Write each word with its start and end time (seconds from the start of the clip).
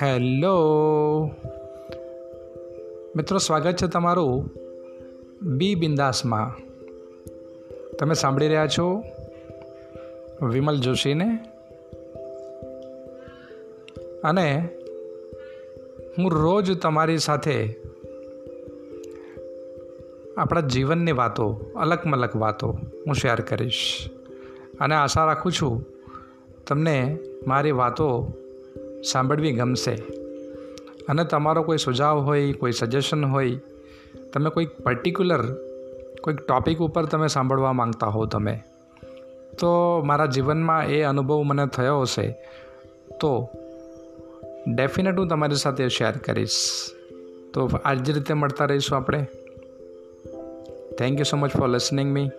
Hello 0.00 0.50
મિત્રો, 3.16 3.38
સ્વાગત 3.38 3.76
છે 3.76 3.86
તમારું 3.86 4.50
બી 5.42 5.74
બિંદાસમાં. 5.74 6.56
તમે 7.98 8.14
સાંભળી 8.14 8.48
રહ્યા 8.48 8.66
છો 8.66 9.02
વિમલ 10.42 10.80
જોશીને? 10.80 11.38
અને 14.24 14.68
હું 16.18 16.32
રોજ 16.32 16.80
તમારી 16.80 17.18
સાથે 17.18 17.76
આપણા 20.36 20.60
જીવનની 20.60 21.12
વાતો 21.12 21.60
અલગ 21.76 21.98
મલક 22.06 22.36
વાતો 22.36 22.70
હું 23.06 23.14
શેર 23.14 23.40
કરીશ. 23.40 24.10
અને 24.80 24.94
આશા 24.94 25.24
રાખું 25.24 25.52
છું 25.52 25.86
તમને 26.66 27.18
મારી 27.46 27.70
વાતો 27.70 28.32
સાંભળવી 29.04 29.52
ગમશે. 29.52 29.94
અને 31.08 31.24
તમારો 31.24 31.62
કોઈ 31.62 31.78
સુઝાવ 31.78 32.18
હોય, 32.20 32.52
કોઈ 32.52 32.72
સજેશન 32.72 33.24
હોય, 33.24 33.60
તમે 34.32 34.50
કોઈક 34.50 34.70
પર્ટિક્યુલર 34.70 35.54
કોઈક 36.22 36.36
ટૉપિક 36.36 36.78
ઉપર 36.78 37.04
તમે 37.04 37.28
સાંભળવા 37.28 37.72
માંગતા 37.72 38.06
હો 38.06 38.26
તમે, 38.26 38.62
તો 39.58 40.02
મારા 40.02 40.26
જીવનમાં 40.26 40.86
એ 40.86 41.02
અનુભવ 41.02 41.42
મને 41.42 41.66
થયો 41.66 42.00
હશે, 42.00 42.32
તો 43.20 43.50
ડેફિનેટ 44.68 45.18
હું 45.18 45.28
તમારી 45.28 45.54
સાથે 45.54 45.88
શેર 45.88 46.10
કરીશ. 46.10 46.58
તો 47.54 47.70
આ 47.84 47.94
જ 47.94 48.10
રીતે 48.10 48.34
મળતા 48.34 48.64
રહીશું 48.64 48.96
આપણે. 48.96 49.26
Thank 50.98 51.18
you 51.18 51.24
so 51.24 51.36
much 51.36 51.50
for 51.50 51.68
listening 51.68 52.12
me 52.12 52.30